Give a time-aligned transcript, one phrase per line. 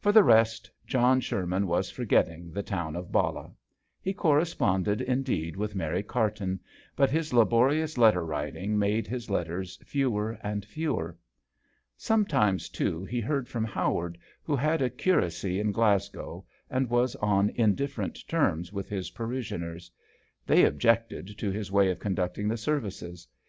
[0.00, 3.52] For the rest John Sherman was forgetting the town of Ballah.
[4.00, 6.58] He corresponded indeed with Mary Carton,
[6.96, 11.16] but his la borious letter writing made his letters fewer and fewer.
[11.96, 17.14] Some times, too, he heard from Howard, who had a curacy in Glasgow and was
[17.14, 19.92] on indifferent terms with his parishioners.
[20.44, 23.28] They objected to his way of conducting the services.